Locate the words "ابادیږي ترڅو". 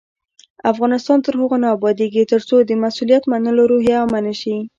1.75-2.55